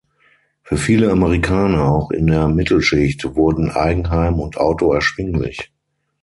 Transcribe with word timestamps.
Für 0.63 0.77
viele 0.77 1.11
Amerikaner, 1.11 1.85
auch 1.91 2.09
in 2.09 2.25
der 2.25 2.47
Mittelschicht, 2.47 3.35
wurden 3.35 3.69
Eigenheim 3.69 4.39
und 4.39 4.57
Auto 4.57 4.91
erschwinglich. 4.91 5.71